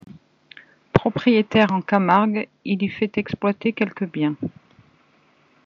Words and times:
Propriétaire 0.93 1.71
en 1.73 1.83
Camargue, 1.83 2.49
il 2.65 2.81
y 2.81 2.89
fait 2.89 3.19
exploiter 3.19 3.71
quelques 3.71 4.09
biens. 4.09 4.35